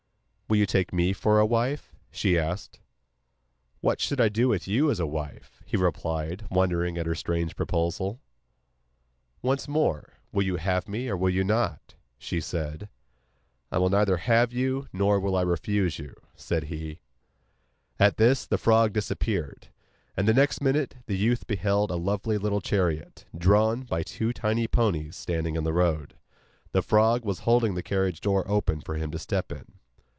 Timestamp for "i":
4.19-4.27, 13.71-13.77, 15.37-15.41